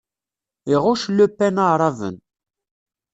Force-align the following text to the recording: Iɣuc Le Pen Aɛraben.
Iɣuc 0.73 1.01
Le 1.11 1.25
Pen 1.37 1.55
Aɛraben. 1.63 2.15